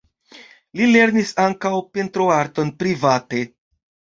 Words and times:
Li 0.79 0.87
lernis 0.95 1.33
ankaŭ 1.45 1.73
pentroarton 1.99 2.73
private. 2.81 3.47